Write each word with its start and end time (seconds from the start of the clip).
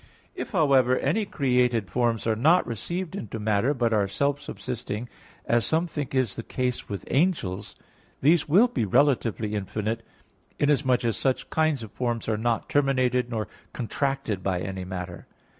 If, 0.33 0.49
however, 0.53 0.97
any 0.97 1.25
created 1.27 1.91
forms 1.91 2.25
are 2.25 2.35
not 2.35 2.65
received 2.65 3.15
into 3.15 3.37
matter, 3.39 3.71
but 3.75 3.93
are 3.93 4.07
self 4.07 4.41
subsisting, 4.41 5.07
as 5.45 5.63
some 5.63 5.85
think 5.85 6.15
is 6.15 6.35
the 6.35 6.41
case 6.41 6.89
with 6.89 7.05
angels, 7.11 7.75
these 8.19 8.49
will 8.49 8.67
be 8.67 8.83
relatively 8.83 9.53
infinite, 9.53 10.01
inasmuch 10.57 11.05
as 11.05 11.17
such 11.17 11.51
kinds 11.51 11.83
of 11.83 11.91
forms 11.91 12.27
are 12.27 12.35
not 12.35 12.67
terminated, 12.67 13.29
nor 13.29 13.47
contracted 13.73 14.41
by 14.41 14.61
any 14.61 14.85
matter. 14.85 15.27